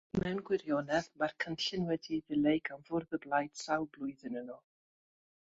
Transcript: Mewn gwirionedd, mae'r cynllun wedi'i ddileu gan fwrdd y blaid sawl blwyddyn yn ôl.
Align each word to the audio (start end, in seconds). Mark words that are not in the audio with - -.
Mewn 0.19 0.39
gwirionedd, 0.45 1.09
mae'r 1.23 1.35
cynllun 1.45 1.85
wedi'i 1.91 2.19
ddileu 2.31 2.63
gan 2.71 2.87
fwrdd 2.89 3.15
y 3.19 3.21
blaid 3.27 3.63
sawl 3.67 3.87
blwyddyn 3.99 4.43
yn 4.43 4.53
ôl. 4.57 4.63